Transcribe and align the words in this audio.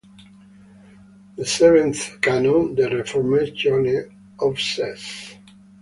The 1.35 1.45
seventh 1.45 2.21
canon, 2.21 2.73
"De 2.73 2.87
Reformatione", 2.89 4.11
of 4.39 4.59
Sess. 4.59 5.35